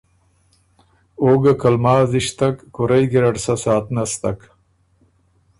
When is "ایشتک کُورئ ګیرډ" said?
2.17-3.35